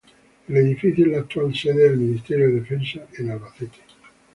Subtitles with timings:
[0.47, 3.77] El edificio es la actual sede del Ministerio de Defensa en Albacete.